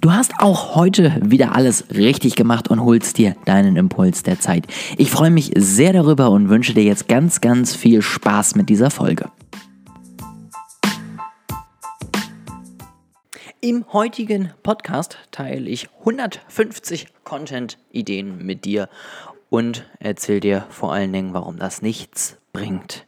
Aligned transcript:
Du 0.00 0.12
hast 0.12 0.32
auch 0.38 0.76
heute 0.76 1.14
wieder 1.22 1.54
alles 1.54 1.90
richtig 1.90 2.34
gemacht 2.34 2.68
und 2.68 2.82
holst 2.82 3.18
dir 3.18 3.36
deinen 3.44 3.76
Impuls 3.76 4.22
der 4.22 4.40
Zeit. 4.40 4.66
Ich 4.96 5.10
freue 5.10 5.30
mich 5.30 5.52
sehr 5.56 5.92
darüber 5.92 6.30
und 6.30 6.48
wünsche 6.48 6.72
dir 6.72 6.84
jetzt 6.84 7.06
ganz, 7.06 7.42
ganz 7.42 7.76
viel 7.76 8.00
Spaß 8.00 8.54
mit 8.54 8.70
dieser 8.70 8.90
Folge. 8.90 9.30
Im 13.60 13.84
heutigen 13.92 14.54
Podcast 14.62 15.18
teile 15.32 15.68
ich 15.68 15.90
150 15.98 17.08
Content-Ideen 17.24 18.38
mit 18.46 18.64
dir 18.64 18.88
und 19.50 19.84
erzähle 19.98 20.40
dir 20.40 20.66
vor 20.70 20.94
allen 20.94 21.12
Dingen, 21.12 21.34
warum 21.34 21.58
das 21.58 21.82
nichts 21.82 22.38
bringt. 22.54 23.06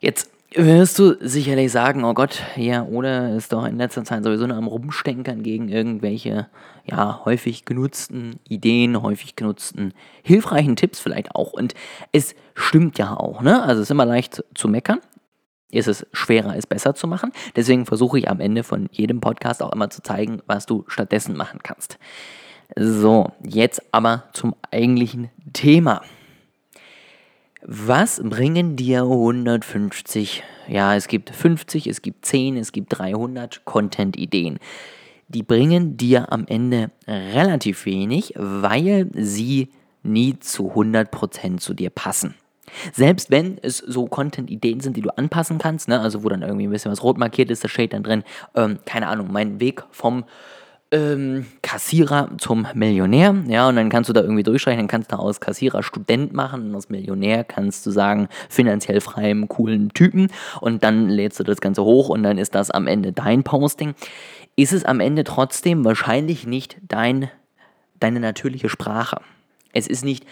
Jetzt 0.00 0.30
wirst 0.54 0.98
du 0.98 1.16
sicherlich 1.20 1.70
sagen, 1.72 2.04
oh 2.04 2.14
Gott, 2.14 2.42
ja, 2.56 2.84
oder 2.84 3.36
ist 3.36 3.52
doch 3.52 3.66
in 3.66 3.76
letzter 3.76 4.04
Zeit 4.04 4.24
sowieso 4.24 4.46
nur 4.46 4.56
am 4.56 4.66
Rumstenkern 4.66 5.42
gegen 5.42 5.68
irgendwelche, 5.68 6.48
ja, 6.84 7.22
häufig 7.24 7.64
genutzten 7.64 8.40
Ideen, 8.48 9.02
häufig 9.02 9.36
genutzten, 9.36 9.92
hilfreichen 10.22 10.76
Tipps 10.76 11.00
vielleicht 11.00 11.34
auch. 11.34 11.52
Und 11.52 11.74
es 12.12 12.34
stimmt 12.54 12.98
ja 12.98 13.16
auch, 13.16 13.42
ne? 13.42 13.62
Also 13.62 13.82
es 13.82 13.88
ist 13.88 13.90
immer 13.90 14.06
leicht 14.06 14.42
zu 14.54 14.68
meckern. 14.68 15.00
Ist 15.70 15.86
es 15.88 16.06
schwerer, 16.14 16.56
es 16.56 16.66
besser 16.66 16.94
zu 16.94 17.06
machen. 17.06 17.30
Deswegen 17.54 17.84
versuche 17.84 18.18
ich 18.18 18.30
am 18.30 18.40
Ende 18.40 18.64
von 18.64 18.88
jedem 18.90 19.20
Podcast 19.20 19.62
auch 19.62 19.72
immer 19.72 19.90
zu 19.90 20.02
zeigen, 20.02 20.40
was 20.46 20.64
du 20.64 20.84
stattdessen 20.88 21.36
machen 21.36 21.60
kannst. 21.62 21.98
So, 22.74 23.32
jetzt 23.44 23.82
aber 23.92 24.24
zum 24.32 24.54
eigentlichen 24.70 25.30
Thema. 25.52 26.02
Was 27.70 28.22
bringen 28.24 28.76
dir 28.76 29.02
150? 29.02 30.42
Ja, 30.68 30.96
es 30.96 31.06
gibt 31.06 31.28
50, 31.28 31.86
es 31.86 32.00
gibt 32.00 32.24
10, 32.24 32.56
es 32.56 32.72
gibt 32.72 32.98
300 32.98 33.66
Content-Ideen. 33.66 34.58
Die 35.28 35.42
bringen 35.42 35.98
dir 35.98 36.32
am 36.32 36.46
Ende 36.46 36.90
relativ 37.06 37.84
wenig, 37.84 38.32
weil 38.36 39.10
sie 39.12 39.68
nie 40.02 40.38
zu 40.38 40.72
100% 40.72 41.58
zu 41.58 41.74
dir 41.74 41.90
passen. 41.90 42.36
Selbst 42.94 43.30
wenn 43.30 43.58
es 43.60 43.76
so 43.76 44.06
Content-Ideen 44.06 44.80
sind, 44.80 44.96
die 44.96 45.02
du 45.02 45.10
anpassen 45.10 45.58
kannst, 45.58 45.88
ne, 45.88 46.00
also 46.00 46.24
wo 46.24 46.30
dann 46.30 46.40
irgendwie 46.40 46.66
ein 46.66 46.70
bisschen 46.70 46.90
was 46.90 47.02
rot 47.02 47.18
markiert 47.18 47.50
ist, 47.50 47.64
da 47.64 47.68
steht 47.68 47.92
dann 47.92 48.02
drin, 48.02 48.24
ähm, 48.54 48.78
keine 48.86 49.08
Ahnung, 49.08 49.30
mein 49.30 49.60
Weg 49.60 49.84
vom 49.90 50.24
ähm, 50.90 51.46
Kassierer 51.62 52.30
zum 52.38 52.66
Millionär. 52.74 53.34
Ja, 53.46 53.68
und 53.68 53.76
dann 53.76 53.90
kannst 53.90 54.08
du 54.08 54.12
da 54.14 54.22
irgendwie 54.22 54.42
durchstreichen, 54.42 54.78
dann 54.78 54.88
kannst 54.88 55.12
du 55.12 55.16
aus 55.16 55.40
Kassierer 55.40 55.82
Student 55.82 56.32
machen 56.32 56.68
und 56.68 56.74
aus 56.74 56.88
Millionär 56.88 57.44
kannst 57.44 57.84
du 57.86 57.90
sagen, 57.90 58.28
finanziell 58.48 59.00
freiem, 59.00 59.48
coolen 59.48 59.90
Typen. 59.90 60.28
Und 60.60 60.82
dann 60.82 61.08
lädst 61.08 61.38
du 61.40 61.44
das 61.44 61.60
Ganze 61.60 61.84
hoch 61.84 62.08
und 62.08 62.22
dann 62.22 62.38
ist 62.38 62.54
das 62.54 62.70
am 62.70 62.86
Ende 62.86 63.12
dein 63.12 63.42
Posting. 63.42 63.94
Ist 64.56 64.72
es 64.72 64.84
am 64.84 65.00
Ende 65.00 65.24
trotzdem 65.24 65.84
wahrscheinlich 65.84 66.46
nicht 66.46 66.78
dein, 66.82 67.30
deine 68.00 68.20
natürliche 68.20 68.68
Sprache. 68.68 69.20
Es 69.72 69.86
ist 69.86 70.04
nicht 70.04 70.24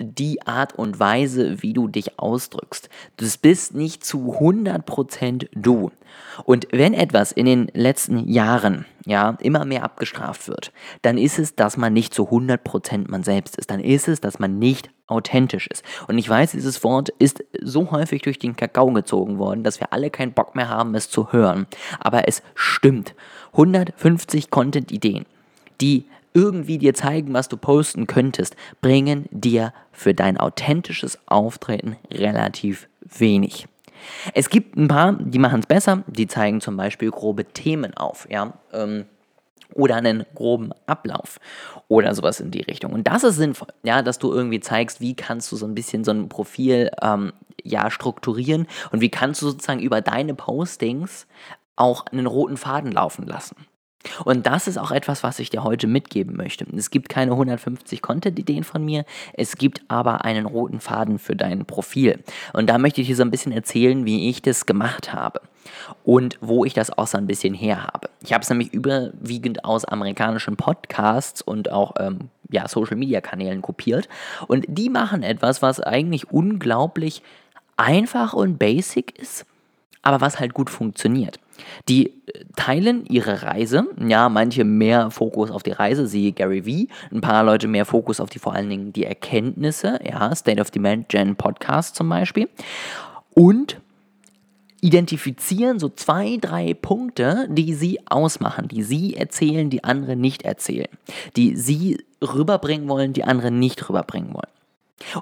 die 0.00 0.46
Art 0.46 0.74
und 0.74 0.98
Weise, 0.98 1.62
wie 1.62 1.72
du 1.72 1.86
dich 1.86 2.18
ausdrückst. 2.18 2.88
Das 3.18 3.36
bist 3.36 3.74
nicht 3.74 4.04
zu 4.04 4.38
100% 4.40 5.48
du. 5.52 5.90
Und 6.44 6.66
wenn 6.72 6.94
etwas 6.94 7.32
in 7.32 7.46
den 7.46 7.70
letzten 7.74 8.28
Jahren 8.28 8.86
ja, 9.06 9.36
immer 9.40 9.64
mehr 9.64 9.84
abgestraft 9.84 10.48
wird, 10.48 10.72
dann 11.02 11.18
ist 11.18 11.38
es, 11.38 11.54
dass 11.54 11.76
man 11.76 11.92
nicht 11.92 12.14
zu 12.14 12.24
100% 12.24 13.10
man 13.10 13.22
selbst 13.22 13.56
ist. 13.56 13.70
Dann 13.70 13.80
ist 13.80 14.08
es, 14.08 14.20
dass 14.20 14.38
man 14.38 14.58
nicht 14.58 14.90
authentisch 15.06 15.66
ist. 15.66 15.84
Und 16.08 16.18
ich 16.18 16.28
weiß, 16.28 16.52
dieses 16.52 16.82
Wort 16.84 17.10
ist 17.18 17.44
so 17.60 17.90
häufig 17.90 18.22
durch 18.22 18.38
den 18.38 18.56
Kakao 18.56 18.92
gezogen 18.92 19.38
worden, 19.38 19.64
dass 19.64 19.80
wir 19.80 19.92
alle 19.92 20.10
keinen 20.10 20.32
Bock 20.32 20.54
mehr 20.54 20.68
haben, 20.68 20.94
es 20.94 21.10
zu 21.10 21.32
hören. 21.32 21.66
Aber 21.98 22.28
es 22.28 22.42
stimmt. 22.54 23.14
150 23.52 24.50
Content-Ideen, 24.50 25.26
die 25.80 26.06
irgendwie 26.34 26.78
dir 26.78 26.94
zeigen, 26.94 27.32
was 27.32 27.48
du 27.48 27.56
posten 27.56 28.06
könntest, 28.06 28.56
bringen 28.80 29.26
dir 29.30 29.72
für 29.92 30.14
dein 30.14 30.38
authentisches 30.38 31.18
Auftreten 31.26 31.96
relativ 32.10 32.88
wenig. 33.00 33.66
Es 34.34 34.48
gibt 34.48 34.76
ein 34.76 34.88
paar, 34.88 35.12
die 35.12 35.38
machen 35.38 35.60
es 35.60 35.66
besser, 35.66 36.04
die 36.06 36.26
zeigen 36.26 36.60
zum 36.60 36.76
Beispiel 36.76 37.10
grobe 37.10 37.44
Themen 37.44 37.96
auf, 37.96 38.26
ja, 38.30 38.54
ähm, 38.72 39.04
oder 39.74 39.96
einen 39.96 40.26
groben 40.34 40.72
Ablauf 40.86 41.38
oder 41.88 42.14
sowas 42.14 42.40
in 42.40 42.50
die 42.50 42.62
Richtung. 42.62 42.92
Und 42.92 43.06
das 43.06 43.22
ist 43.22 43.36
sinnvoll, 43.36 43.68
ja, 43.82 44.02
dass 44.02 44.18
du 44.18 44.32
irgendwie 44.32 44.60
zeigst, 44.60 45.00
wie 45.00 45.14
kannst 45.14 45.50
du 45.52 45.56
so 45.56 45.66
ein 45.66 45.74
bisschen 45.74 46.02
so 46.02 46.10
ein 46.10 46.28
Profil 46.28 46.90
ähm, 47.02 47.32
ja 47.62 47.90
strukturieren 47.90 48.66
und 48.90 49.00
wie 49.00 49.10
kannst 49.10 49.42
du 49.42 49.46
sozusagen 49.46 49.80
über 49.80 50.00
deine 50.00 50.34
Postings 50.34 51.26
auch 51.76 52.06
einen 52.06 52.26
roten 52.26 52.56
Faden 52.56 52.92
laufen 52.92 53.26
lassen. 53.26 53.56
Und 54.24 54.46
das 54.46 54.66
ist 54.66 54.78
auch 54.78 54.90
etwas, 54.90 55.22
was 55.22 55.38
ich 55.38 55.50
dir 55.50 55.64
heute 55.64 55.86
mitgeben 55.86 56.36
möchte. 56.36 56.66
Es 56.76 56.90
gibt 56.90 57.08
keine 57.08 57.32
150 57.32 58.02
Content-Ideen 58.02 58.64
von 58.64 58.84
mir, 58.84 59.04
es 59.34 59.56
gibt 59.56 59.82
aber 59.88 60.24
einen 60.24 60.46
roten 60.46 60.80
Faden 60.80 61.18
für 61.18 61.36
dein 61.36 61.64
Profil. 61.66 62.22
Und 62.52 62.68
da 62.70 62.78
möchte 62.78 63.00
ich 63.00 63.06
dir 63.06 63.16
so 63.16 63.22
ein 63.22 63.30
bisschen 63.30 63.52
erzählen, 63.52 64.04
wie 64.04 64.28
ich 64.28 64.42
das 64.42 64.66
gemacht 64.66 65.12
habe 65.12 65.40
und 66.04 66.38
wo 66.40 66.64
ich 66.64 66.74
das 66.74 66.96
auch 66.96 67.06
so 67.06 67.18
ein 67.18 67.26
bisschen 67.26 67.54
her 67.54 67.84
habe. 67.84 68.08
Ich 68.22 68.32
habe 68.32 68.42
es 68.42 68.50
nämlich 68.50 68.72
überwiegend 68.72 69.64
aus 69.64 69.84
amerikanischen 69.84 70.56
Podcasts 70.56 71.42
und 71.42 71.70
auch 71.70 71.94
ähm, 71.98 72.30
ja, 72.50 72.68
Social-Media-Kanälen 72.68 73.62
kopiert. 73.62 74.08
Und 74.48 74.66
die 74.68 74.90
machen 74.90 75.22
etwas, 75.22 75.62
was 75.62 75.80
eigentlich 75.80 76.30
unglaublich 76.30 77.22
einfach 77.76 78.34
und 78.34 78.58
basic 78.58 79.18
ist, 79.18 79.46
aber 80.02 80.20
was 80.20 80.40
halt 80.40 80.54
gut 80.54 80.70
funktioniert. 80.70 81.38
Die 81.88 82.06
äh, 82.06 82.44
teilen 82.56 83.04
ihre 83.06 83.42
Reise, 83.42 83.84
ja, 83.98 84.28
manche 84.28 84.64
mehr 84.64 85.10
Fokus 85.10 85.50
auf 85.50 85.62
die 85.62 85.72
Reise, 85.72 86.06
siehe 86.06 86.32
Gary 86.32 86.64
Vee, 86.64 86.88
ein 87.12 87.20
paar 87.20 87.44
Leute 87.44 87.68
mehr 87.68 87.84
Fokus 87.84 88.20
auf 88.20 88.30
die 88.30 88.38
vor 88.38 88.54
allen 88.54 88.70
Dingen 88.70 88.92
die 88.92 89.04
Erkenntnisse, 89.04 89.98
ja, 90.04 90.34
State 90.34 90.60
of 90.60 90.70
Demand 90.70 91.08
Gen 91.08 91.36
Podcast 91.36 91.96
zum 91.96 92.08
Beispiel. 92.08 92.48
Und 93.34 93.80
identifizieren 94.80 95.78
so 95.78 95.90
zwei, 95.90 96.38
drei 96.40 96.74
Punkte, 96.74 97.46
die 97.50 97.74
sie 97.74 98.00
ausmachen, 98.06 98.68
die 98.68 98.82
sie 98.82 99.14
erzählen, 99.14 99.68
die 99.68 99.84
andere 99.84 100.16
nicht 100.16 100.42
erzählen, 100.42 100.88
die 101.36 101.56
sie 101.56 102.02
rüberbringen 102.22 102.88
wollen, 102.88 103.12
die 103.12 103.24
andere 103.24 103.50
nicht 103.50 103.88
rüberbringen 103.88 104.32
wollen. 104.32 104.48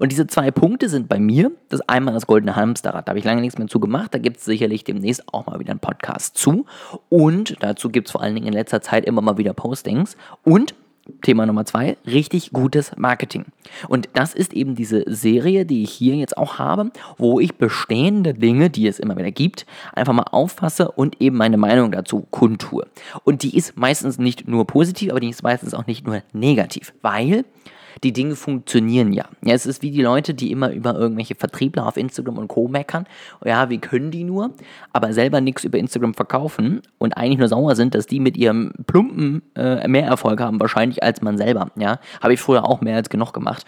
Und 0.01 0.11
diese 0.11 0.27
zwei 0.27 0.51
Punkte 0.51 0.89
sind 0.89 1.09
bei 1.09 1.19
mir, 1.19 1.53
das 1.69 1.81
einmal 1.83 2.15
das 2.15 2.27
goldene 2.27 2.57
Hamsterrad, 2.57 3.07
da 3.07 3.11
habe 3.11 3.19
ich 3.19 3.25
lange 3.25 3.41
nichts 3.41 3.59
mehr 3.59 3.69
zu 3.69 3.81
gemacht, 3.81 4.13
da 4.15 4.19
gibt 4.19 4.39
es 4.39 4.45
sicherlich 4.45 4.85
demnächst 4.85 5.23
auch 5.33 5.47
mal 5.47 5.61
wieder 5.61 5.71
einen 5.71 5.81
Podcast 5.81 6.37
zu. 6.37 6.67
Und 7.09 7.57
dazu 7.61 7.89
gibt 7.89 8.09
es 8.09 8.13
vor 8.13 8.23
allen 8.23 8.35
Dingen 8.35 8.47
in 8.47 8.53
letzter 8.53 8.83
Zeit 8.83 9.05
immer 9.05 9.23
mal 9.23 9.39
wieder 9.39 9.55
Postings. 9.55 10.17
Und 10.45 10.75
Thema 11.23 11.47
Nummer 11.47 11.65
zwei, 11.65 11.97
richtig 12.07 12.51
gutes 12.53 12.93
Marketing. 12.97 13.47
Und 13.89 14.09
das 14.13 14.35
ist 14.35 14.53
eben 14.53 14.75
diese 14.75 15.05
Serie, 15.07 15.65
die 15.65 15.83
ich 15.83 15.91
hier 15.91 16.15
jetzt 16.17 16.37
auch 16.37 16.59
habe, 16.59 16.91
wo 17.17 17.41
ich 17.41 17.57
bestehende 17.57 18.35
Dinge, 18.35 18.71
die 18.71 18.87
es 18.87 18.99
immer 18.99 19.17
wieder 19.17 19.31
gibt, 19.31 19.67
einfach 19.95 20.13
mal 20.13 20.25
auffasse 20.25 20.91
und 20.91 21.21
eben 21.21 21.37
meine 21.37 21.57
Meinung 21.57 21.93
dazu 21.93 22.27
kundtue. 22.31 22.87
Und 23.25 23.43
die 23.43 23.57
ist 23.57 23.77
meistens 23.77 24.19
nicht 24.19 24.49
nur 24.49 24.67
positiv, 24.67 25.11
aber 25.11 25.21
die 25.21 25.31
ist 25.31 25.43
meistens 25.43 25.75
auch 25.75 25.87
nicht 25.87 26.07
nur 26.07 26.23
negativ, 26.33 26.93
weil 27.03 27.45
die 28.05 28.13
Dinge 28.13 28.37
funktionieren 28.37 29.13
ja. 29.13 29.25
ja. 29.43 29.55
Es 29.55 29.67
ist 29.67 29.83
wie 29.83 29.91
die 29.91 30.03
Leute, 30.03 30.35
die 30.35 30.51
immer 30.51 30.71
über 30.71 30.95
irgendwelche 30.95 31.35
Vertriebler 31.35 31.87
auf 31.87 31.97
Instagram 31.97 32.39
und 32.39 32.49
Co. 32.49 32.69
meckern. 32.69 33.07
Ja, 33.45 33.71
wie 33.71 33.79
können 33.79 34.11
die 34.11 34.25
nur? 34.25 34.53
Aber 34.93 35.13
selber 35.13 35.41
nichts 35.41 35.65
über 35.65 35.79
Instagram 35.79 36.15
verkaufen 36.15 36.83
und 36.99 37.17
eigentlich 37.17 37.39
nur 37.39 37.49
sauer 37.49 37.77
sind, 37.77 37.95
dass 37.95 38.07
die 38.07 38.21
mit 38.21 38.37
ihrem 38.37 38.73
Plumpen 38.87 39.43
äh, 39.57 39.87
mehr 39.89 40.07
Erfolg 40.07 40.41
haben, 40.41 40.61
wahrscheinlich 40.61 41.03
als 41.03 41.23
man 41.23 41.37
selber. 41.39 41.71
Ja, 41.77 41.99
habe 42.23 42.35
ich 42.35 42.41
früher 42.41 42.65
auch 42.65 42.81
mehr 42.81 42.97
als 42.97 43.11
genug 43.11 43.33
gemacht 43.33 43.65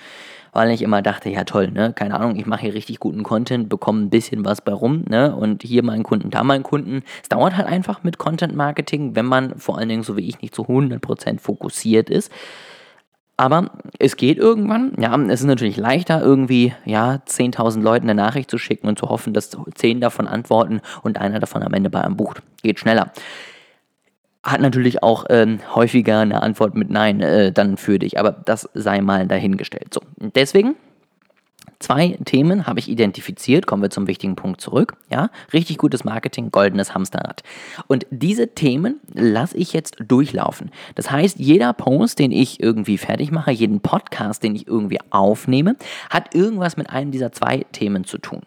weil 0.52 0.70
ich 0.70 0.82
immer 0.82 1.02
dachte, 1.02 1.30
ja 1.30 1.44
toll, 1.44 1.70
ne, 1.70 1.92
keine 1.92 2.14
Ahnung, 2.14 2.36
ich 2.36 2.47
mache 2.47 2.62
hier 2.62 2.74
richtig 2.74 2.98
guten 2.98 3.22
Content, 3.22 3.68
bekomme 3.68 4.02
ein 4.02 4.10
bisschen 4.10 4.44
was 4.44 4.60
bei 4.60 4.72
rum, 4.72 5.04
ne, 5.08 5.34
und 5.34 5.62
hier 5.62 5.83
meinen 5.83 6.03
Kunden, 6.03 6.30
da 6.30 6.42
meinen 6.42 6.62
Kunden. 6.62 7.03
Es 7.22 7.28
dauert 7.28 7.56
halt 7.56 7.68
einfach 7.68 8.03
mit 8.03 8.18
Content 8.18 8.54
Marketing, 8.54 9.15
wenn 9.15 9.26
man 9.26 9.59
vor 9.59 9.78
allen 9.78 9.88
Dingen 9.88 10.03
so 10.03 10.16
wie 10.16 10.28
ich 10.28 10.41
nicht 10.41 10.54
zu 10.54 10.62
100% 10.62 11.38
fokussiert 11.38 12.10
ist. 12.10 12.33
Aber 13.41 13.71
es 13.98 14.19
geht 14.19 14.37
irgendwann. 14.37 14.92
Ja, 14.98 15.19
es 15.19 15.41
ist 15.41 15.47
natürlich 15.47 15.78
leichter, 15.78 16.21
irgendwie 16.21 16.75
ja, 16.84 17.22
10.000 17.27 17.81
Leuten 17.81 18.10
eine 18.10 18.15
Nachricht 18.15 18.51
zu 18.51 18.59
schicken 18.59 18.87
und 18.87 18.98
zu 18.98 19.09
hoffen, 19.09 19.33
dass 19.33 19.57
10 19.77 20.03
davon 20.03 20.28
antworten 20.28 20.83
und 21.01 21.19
einer 21.19 21.41
davon 21.41 21.63
am 21.63 21.72
Ende 21.72 21.89
bei 21.89 22.03
einem 22.03 22.19
bucht. 22.19 22.42
Geht 22.63 22.81
schneller. 22.81 23.13
Hat 24.42 24.60
natürlich 24.60 25.03
auch 25.03 25.25
ähm, 25.31 25.60
häufiger 25.75 26.19
eine 26.19 26.42
Antwort 26.42 26.75
mit 26.75 26.91
Nein 26.91 27.22
äh, 27.22 27.51
dann 27.51 27.78
für 27.78 27.98
dich, 27.98 28.19
aber 28.19 28.33
das 28.45 28.69
sei 28.75 29.01
mal 29.01 29.27
dahingestellt. 29.27 29.95
So, 29.95 30.03
deswegen 30.19 30.77
Zwei 31.80 32.18
Themen 32.27 32.66
habe 32.66 32.78
ich 32.78 32.91
identifiziert, 32.91 33.66
kommen 33.66 33.82
wir 33.82 33.88
zum 33.88 34.06
wichtigen 34.06 34.36
Punkt 34.36 34.60
zurück. 34.60 34.97
Ja, 35.10 35.30
richtig 35.54 35.78
gutes 35.78 36.04
Marketing, 36.04 36.50
goldenes 36.50 36.94
Hamsterrad. 36.94 37.42
Und 37.88 38.06
diese 38.10 38.54
Themen 38.54 39.00
lasse 39.15 39.56
ich 39.56 39.72
jetzt 39.72 39.97
durchlaufen. 39.98 40.71
Das 40.94 41.10
heißt, 41.10 41.38
jeder 41.38 41.72
Post, 41.72 42.18
den 42.18 42.32
ich 42.32 42.62
irgendwie 42.62 42.98
fertig 42.98 43.30
mache, 43.30 43.50
jeden 43.50 43.80
Podcast, 43.80 44.42
den 44.42 44.54
ich 44.54 44.68
irgendwie 44.68 44.98
aufnehme, 45.09 45.77
hat 46.10 46.34
irgendwas 46.34 46.77
mit 46.77 46.91
einem 46.91 47.12
dieser 47.12 47.32
zwei 47.32 47.65
Themen 47.72 48.04
zu 48.04 48.18
tun. 48.18 48.42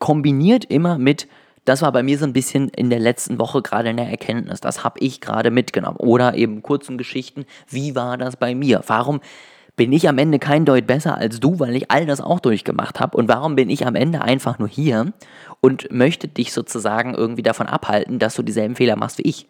Kombiniert 0.00 0.64
immer 0.64 0.98
mit 0.98 1.28
das 1.64 1.80
war 1.80 1.92
bei 1.92 2.02
mir 2.02 2.18
so 2.18 2.24
ein 2.24 2.32
bisschen 2.32 2.70
in 2.70 2.90
der 2.90 2.98
letzten 2.98 3.38
Woche 3.38 3.62
gerade 3.62 3.90
eine 3.90 4.10
Erkenntnis. 4.10 4.60
Das 4.60 4.82
habe 4.82 4.98
ich 4.98 5.20
gerade 5.20 5.52
mitgenommen. 5.52 5.96
Oder 5.96 6.34
eben 6.34 6.60
kurzen 6.60 6.98
Geschichten. 6.98 7.46
Wie 7.68 7.94
war 7.94 8.18
das 8.18 8.34
bei 8.34 8.56
mir? 8.56 8.82
Warum 8.88 9.20
bin 9.82 9.92
ich 9.92 10.08
am 10.08 10.18
Ende 10.18 10.38
kein 10.38 10.64
Deut 10.64 10.86
besser 10.86 11.18
als 11.18 11.40
du, 11.40 11.58
weil 11.58 11.74
ich 11.74 11.90
all 11.90 12.06
das 12.06 12.20
auch 12.20 12.38
durchgemacht 12.38 13.00
habe? 13.00 13.16
Und 13.16 13.26
warum 13.26 13.56
bin 13.56 13.68
ich 13.68 13.84
am 13.84 13.96
Ende 13.96 14.22
einfach 14.22 14.60
nur 14.60 14.68
hier 14.68 15.12
und 15.60 15.90
möchte 15.90 16.28
dich 16.28 16.52
sozusagen 16.52 17.14
irgendwie 17.14 17.42
davon 17.42 17.66
abhalten, 17.66 18.20
dass 18.20 18.36
du 18.36 18.44
dieselben 18.44 18.76
Fehler 18.76 18.94
machst 18.94 19.18
wie 19.18 19.22
ich? 19.22 19.48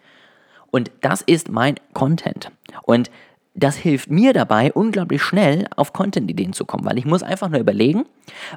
Und 0.71 0.91
das 1.03 1.21
ist 1.21 1.51
mein 1.51 1.75
Content. 1.93 2.51
Und 2.85 3.11
das 3.55 3.77
hilft 3.77 4.11
mir 4.11 4.33
dabei, 4.33 4.73
unglaublich 4.73 5.23
schnell 5.23 5.67
auf 5.77 5.93
Content-Ideen 5.93 6.55
zu 6.55 6.65
kommen, 6.65 6.87
weil 6.87 6.97
ich 6.97 7.05
muss 7.05 7.23
einfach 7.23 7.51
nur 7.51 7.61
überlegen, 7.61 8.07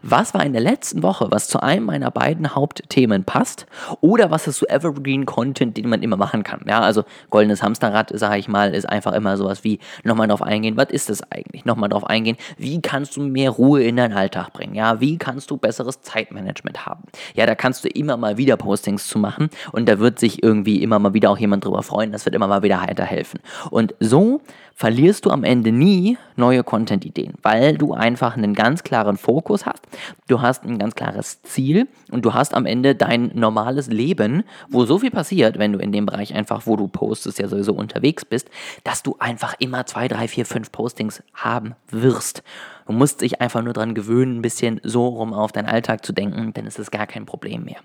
was 0.04 0.34
war 0.34 0.46
in 0.46 0.54
der 0.54 0.62
letzten 0.62 1.04
Woche, 1.04 1.28
was 1.32 1.50
zu 1.50 1.62
einem 1.62 1.86
meiner 1.86 2.12
beiden 2.12 2.56
Hauptthemen 2.56 3.26
passt 3.26 3.66
oder 4.00 4.32
was 4.32 4.48
ist 4.48 4.60
so 4.60 4.66
Evergreen 4.68 5.26
Content, 5.26 5.76
den 5.76 5.90
man 5.90 6.02
immer 6.02 6.16
machen 6.16 6.44
kann. 6.44 6.62
Ja, 6.66 6.80
also 6.80 7.04
goldenes 7.30 7.62
Hamsterrad, 7.62 8.12
sage 8.18 8.38
ich 8.38 8.48
mal, 8.48 8.74
ist 8.74 8.88
einfach 8.88 9.12
immer 9.14 9.36
sowas 9.36 9.66
wie 9.66 9.80
nochmal 10.04 10.30
drauf 10.30 10.42
eingehen, 10.42 10.78
was 10.78 10.90
ist 10.92 11.10
das 11.10 11.30
eigentlich? 11.30 11.66
Nochmal 11.66 11.90
drauf 11.90 12.06
eingehen, 12.06 12.38
wie 12.58 12.82
kannst 12.82 13.18
du 13.18 13.22
mehr 13.22 13.50
Ruhe 13.50 13.84
in 13.84 13.98
deinen 13.98 14.14
Alltag 14.14 14.54
bringen? 14.54 14.76
Ja, 14.76 15.02
wie 15.02 15.18
kannst 15.18 15.52
du 15.52 15.58
besseres 15.58 16.02
Zeitmanagement 16.02 16.86
haben? 16.86 17.04
Ja, 17.34 17.46
da 17.46 17.56
kannst 17.56 17.84
du 17.84 17.90
immer 17.90 18.16
mal 18.16 18.38
wieder 18.38 18.56
Postings 18.56 19.08
zu 19.08 19.20
machen 19.20 19.50
und 19.74 19.90
da 19.90 20.00
wird 20.00 20.20
sich 20.20 20.42
irgendwie 20.42 20.82
immer 20.82 21.00
mal 21.00 21.14
wieder 21.14 21.32
auch 21.32 21.38
jemand 21.38 21.66
drüber 21.66 21.84
freuen, 21.84 22.14
das 22.14 22.26
wird 22.26 22.36
immer 22.36 22.48
mal 22.48 22.64
wieder 22.64 22.82
weiterhelfen. 22.82 23.42
Und 23.72 23.94
so 24.00 24.42
verlierst 24.78 25.26
du 25.26 25.30
am 25.32 25.46
Ende 25.46 25.72
nie 25.72 26.18
neue 26.36 26.62
Content-Ideen, 26.62 27.36
weil 27.42 27.78
du 27.78 27.94
einfach 27.94 28.36
einen 28.36 28.54
ganz 28.54 28.84
klaren 28.84 29.18
Fokus 29.18 29.66
hast, 29.66 29.82
du 30.28 30.42
hast 30.42 30.66
ein 30.66 30.78
ganz 30.78 30.96
klares 30.96 31.42
Ziel 31.44 31.88
und 32.12 32.26
du 32.26 32.34
hast 32.34 32.54
am 32.54 32.66
Ende 32.66 32.94
dein 32.94 33.32
normales 33.34 33.88
Leben, 33.88 34.44
wo 34.70 34.86
so 34.86 35.00
viel 35.00 35.12
passiert, 35.12 35.58
wenn 35.58 35.72
du 35.72 35.80
in 35.80 35.94
dem 35.94 36.06
Bereich 36.06 36.36
einfach, 36.36 36.64
wo 36.66 36.76
du 36.76 36.90
postest, 36.90 37.40
ja 37.40 37.48
sowieso 37.48 37.74
unterwegs 37.74 38.26
bist, 38.26 38.50
dass 38.84 39.02
du 39.02 39.16
einfach 39.18 39.56
immer 39.60 39.86
zwei, 39.86 40.10
drei, 40.10 40.28
vier, 40.28 40.46
fünf 40.46 40.74
Postings 40.74 41.24
haben 41.34 41.76
wirst. 41.90 42.44
Du 42.86 42.92
musst 42.92 43.22
dich 43.22 43.40
einfach 43.42 43.64
nur 43.64 43.74
daran 43.74 43.96
gewöhnen, 43.96 44.40
ein 44.40 44.42
bisschen 44.42 44.82
so 44.84 45.08
rum 45.08 45.34
auf 45.34 45.54
deinen 45.54 45.68
Alltag 45.68 46.06
zu 46.06 46.12
denken, 46.12 46.52
dann 46.54 46.68
ist 46.68 46.80
es 46.80 46.92
gar 46.92 47.08
kein 47.08 47.26
Problem 47.26 47.64
mehr. 47.64 47.80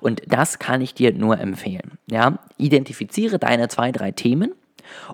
Und 0.00 0.22
das 0.26 0.58
kann 0.58 0.80
ich 0.80 0.94
dir 0.94 1.12
nur 1.12 1.38
empfehlen. 1.38 1.98
Ja? 2.10 2.38
Identifiziere 2.56 3.38
deine 3.38 3.68
zwei, 3.68 3.92
drei 3.92 4.12
Themen 4.12 4.54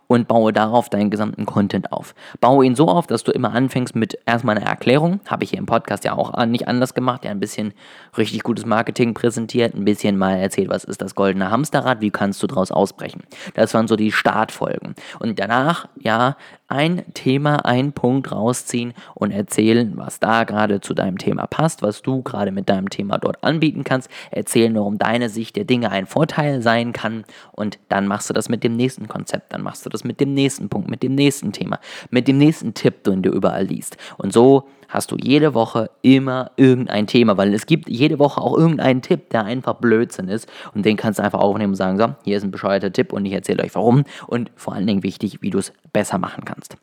und 0.06 0.28
baue 0.28 0.52
darauf 0.52 0.88
deinen 0.88 1.10
gesamten 1.10 1.46
Content 1.46 1.92
auf. 1.92 2.14
Baue 2.40 2.64
ihn 2.64 2.74
so 2.74 2.88
auf, 2.88 3.06
dass 3.06 3.24
du 3.24 3.32
immer 3.32 3.52
anfängst 3.52 3.94
mit 3.94 4.18
erstmal 4.26 4.56
einer 4.56 4.66
Erklärung. 4.66 5.20
Habe 5.26 5.44
ich 5.44 5.50
hier 5.50 5.58
im 5.58 5.66
Podcast 5.66 6.04
ja 6.04 6.12
auch 6.14 6.44
nicht 6.46 6.68
anders 6.68 6.94
gemacht. 6.94 7.24
Ja, 7.24 7.30
ein 7.30 7.40
bisschen 7.40 7.72
richtig 8.16 8.42
gutes 8.42 8.66
Marketing 8.66 9.14
präsentiert, 9.14 9.74
ein 9.74 9.84
bisschen 9.84 10.16
mal 10.16 10.36
erzählt, 10.36 10.68
was 10.68 10.84
ist 10.84 11.02
das 11.02 11.14
goldene 11.14 11.50
Hamsterrad, 11.50 12.00
wie 12.00 12.10
kannst 12.10 12.42
du 12.42 12.46
daraus 12.46 12.70
ausbrechen. 12.70 13.22
Das 13.54 13.74
waren 13.74 13.88
so 13.88 13.96
die 13.96 14.12
Startfolgen. 14.12 14.94
Und 15.18 15.38
danach, 15.38 15.88
ja, 15.98 16.36
ein 16.68 17.02
Thema, 17.14 17.64
ein 17.64 17.92
Punkt 17.92 18.30
rausziehen 18.30 18.92
und 19.14 19.30
erzählen, 19.30 19.92
was 19.96 20.20
da 20.20 20.44
gerade 20.44 20.80
zu 20.80 20.92
deinem 20.92 21.16
Thema 21.16 21.46
passt, 21.46 21.82
was 21.82 22.02
du 22.02 22.22
gerade 22.22 22.52
mit 22.52 22.68
deinem 22.68 22.90
Thema 22.90 23.18
dort 23.18 23.42
anbieten 23.42 23.84
kannst. 23.84 24.10
Erzählen, 24.30 24.74
warum 24.74 24.98
deine 24.98 25.30
Sicht 25.30 25.56
der 25.56 25.64
Dinge 25.64 25.90
ein 25.90 26.06
Vorteil 26.06 26.60
sein 26.60 26.92
kann. 26.92 27.24
Und 27.52 27.78
dann 27.88 28.06
machst 28.06 28.28
du 28.28 28.34
das 28.34 28.50
mit 28.50 28.64
dem 28.64 28.76
nächsten 28.76 29.08
Konzept. 29.08 29.52
Dann 29.52 29.62
machst 29.68 29.84
du 29.84 29.90
das 29.90 30.02
mit 30.02 30.18
dem 30.18 30.32
nächsten 30.32 30.70
Punkt, 30.70 30.88
mit 30.88 31.02
dem 31.02 31.14
nächsten 31.14 31.52
Thema, 31.52 31.78
mit 32.08 32.26
dem 32.26 32.38
nächsten 32.38 32.72
Tipp, 32.72 33.04
den 33.04 33.20
du 33.20 33.28
überall 33.28 33.66
liest. 33.66 33.98
Und 34.16 34.32
so 34.32 34.66
hast 34.88 35.10
du 35.10 35.18
jede 35.20 35.52
Woche 35.52 35.90
immer 36.00 36.52
irgendein 36.56 37.06
Thema, 37.06 37.36
weil 37.36 37.52
es 37.52 37.66
gibt 37.66 37.90
jede 37.90 38.18
Woche 38.18 38.40
auch 38.40 38.56
irgendeinen 38.56 39.02
Tipp, 39.02 39.28
der 39.28 39.44
einfach 39.44 39.74
Blödsinn 39.74 40.28
ist 40.28 40.48
und 40.74 40.86
den 40.86 40.96
kannst 40.96 41.18
du 41.18 41.22
einfach 41.22 41.40
aufnehmen 41.40 41.72
und 41.72 41.76
sagen, 41.76 41.98
so, 41.98 42.14
hier 42.24 42.38
ist 42.38 42.44
ein 42.44 42.50
bescheuerter 42.50 42.90
Tipp 42.90 43.12
und 43.12 43.26
ich 43.26 43.34
erzähle 43.34 43.62
euch 43.62 43.74
warum 43.74 44.04
und 44.26 44.50
vor 44.56 44.72
allen 44.72 44.86
Dingen 44.86 45.02
wichtig, 45.02 45.42
wie 45.42 45.50
du 45.50 45.58
es 45.58 45.74
besser 45.92 46.16
machen 46.16 46.46
kannst. 46.46 46.78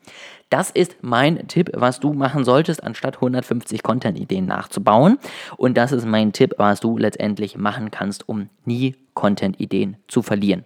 Das 0.48 0.70
ist 0.70 0.98
mein 1.00 1.48
Tipp, 1.48 1.70
was 1.74 1.98
du 1.98 2.12
machen 2.12 2.44
solltest, 2.44 2.84
anstatt 2.84 3.16
150 3.16 3.82
Content-Ideen 3.82 4.46
nachzubauen. 4.46 5.18
Und 5.56 5.76
das 5.76 5.90
ist 5.90 6.06
mein 6.06 6.32
Tipp, 6.32 6.54
was 6.56 6.78
du 6.78 6.98
letztendlich 6.98 7.58
machen 7.58 7.90
kannst, 7.90 8.28
um 8.28 8.48
nie 8.64 8.94
Content-Ideen 9.14 9.96
zu 10.06 10.22
verlieren. 10.22 10.64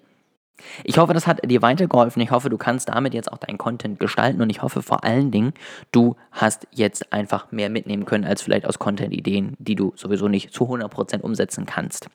Ich 0.85 0.99
hoffe, 0.99 1.15
das 1.15 1.27
hat 1.27 1.41
dir 1.49 1.63
weitergeholfen. 1.63 2.23
Ich 2.23 2.31
hoffe, 2.31 2.51
du 2.51 2.59
kannst 2.59 2.89
damit 2.89 3.15
jetzt 3.15 3.33
auch 3.33 3.39
deinen 3.39 3.59
Content 3.59 4.01
gestalten 4.01 4.43
und 4.43 4.51
ich 4.51 4.63
hoffe 4.63 4.83
vor 4.83 5.05
allen 5.05 5.31
Dingen, 5.31 5.53
du 5.93 6.17
hast 6.33 6.67
jetzt 6.71 7.13
einfach 7.13 7.53
mehr 7.53 7.71
mitnehmen 7.71 8.05
können 8.05 8.25
als 8.25 8.43
vielleicht 8.43 8.67
aus 8.67 8.79
Content-Ideen, 8.79 9.55
die 9.59 9.75
du 9.75 9.93
sowieso 9.97 10.29
nicht 10.29 10.53
zu 10.53 10.65
100% 10.65 11.21
umsetzen 11.21 11.67
kannst. 11.67 12.09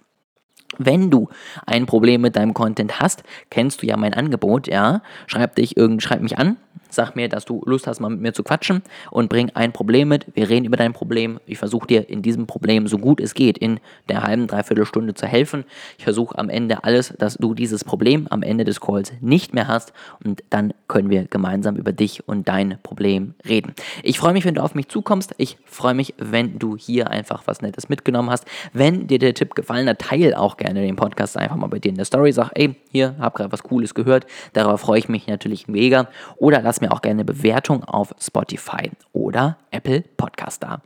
Wenn 0.78 1.10
du 1.10 1.30
ein 1.66 1.86
Problem 1.86 2.22
mit 2.22 2.36
deinem 2.36 2.54
Content 2.54 3.00
hast, 3.00 3.24
kennst 3.50 3.82
du 3.82 3.88
ja 3.88 3.98
mein 3.98 4.14
Angebot, 4.14 4.68
ja. 4.68 5.02
Schreib 5.28 5.56
dich 5.56 5.78
irgend, 5.78 6.02
schreib 6.04 6.22
mich 6.22 6.38
an, 6.38 6.58
Sag 6.96 7.16
mir, 7.18 7.28
dass 7.28 7.44
du 7.44 7.62
Lust 7.66 7.88
hast, 7.88 8.00
mal 8.00 8.10
mit 8.10 8.22
mir 8.22 8.34
zu 8.34 8.42
quatschen 8.42 8.82
und 9.12 9.28
bring 9.28 9.50
ein 9.54 9.74
Problem 9.74 10.08
mit. 10.08 10.28
Wir 10.34 10.48
reden 10.48 10.66
über 10.66 10.78
dein 10.78 10.94
Problem. 10.94 11.42
Ich 11.46 11.58
versuche 11.58 11.88
dir 11.88 12.10
in 12.10 12.22
diesem 12.22 12.48
Problem 12.48 12.88
so 12.88 12.98
gut 12.98 13.20
es 13.20 13.34
geht 13.34 13.58
in 13.58 13.82
der 14.08 14.24
halben, 14.24 14.48
dreiviertel 14.48 14.86
Stunde 14.86 15.14
zu 15.14 15.28
helfen. 15.28 15.66
Ich 15.98 16.06
versuche 16.06 16.38
am 16.40 16.50
Ende 16.50 16.86
alles, 16.86 17.14
dass 17.20 17.36
du 17.36 17.54
dieses 17.54 17.84
Problem 17.84 18.28
am 18.30 18.44
Ende 18.44 18.64
des 18.64 18.80
Calls 18.80 19.12
nicht 19.20 19.54
mehr 19.54 19.68
hast 19.68 19.92
und 20.24 20.42
dann 20.50 20.74
können 20.88 21.10
wir 21.10 21.26
gemeinsam 21.26 21.76
über 21.76 21.92
dich 21.92 22.26
und 22.30 22.48
dein 22.48 22.78
Problem 22.82 23.34
reden. 23.46 23.74
Ich 24.02 24.18
freue 24.18 24.32
mich, 24.32 24.46
wenn 24.46 24.56
du 24.56 24.64
auf 24.64 24.74
mich 24.74 24.88
zukommst. 24.88 25.36
Ich 25.38 25.58
freue 25.66 25.96
mich, 25.96 26.14
wenn 26.18 26.60
du 26.60 26.78
hier 26.78 27.10
einfach 27.10 27.44
was 27.46 27.62
Nettes 27.62 27.90
mitgenommen 27.90 28.30
hast. 28.30 28.46
Wenn 28.72 29.08
dir 29.08 29.20
der 29.20 29.34
Tipp 29.34 29.54
gefallen 29.54 29.90
hat, 29.90 30.00
teile 30.00 30.40
auch 30.40 30.56
gerne 30.56 30.82
den 30.82 30.96
Podcast 30.96 31.36
einfach 31.36 31.58
mal 31.58 31.68
bei 31.68 31.80
dir 31.80 31.90
in 31.90 31.96
der 31.96 32.06
Story. 32.06 32.32
Sag, 32.32 32.52
ey, 32.56 32.76
hier, 32.92 33.16
hab 33.20 33.36
gerade 33.36 33.52
was 33.52 33.64
Cooles 33.64 33.94
gehört. 33.94 34.26
Darauf 34.54 34.80
freue 34.80 35.00
ich 35.00 35.10
mich 35.10 35.28
natürlich 35.28 35.68
mega. 35.68 36.08
Oder 36.38 36.62
lass 36.62 36.80
mir 36.86 36.92
auch 36.94 37.02
gerne 37.02 37.22
eine 37.22 37.26
Bewertung 37.26 37.84
auf 37.84 38.14
Spotify 38.20 38.92
oder 39.14 39.58
Apple 39.72 40.04
Podcast 40.18 40.64
da. 40.64 40.82